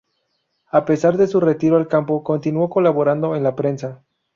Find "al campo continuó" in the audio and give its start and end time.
1.77-2.71